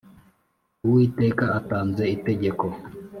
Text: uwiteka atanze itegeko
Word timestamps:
uwiteka 0.85 1.45
atanze 1.59 2.03
itegeko 2.15 2.65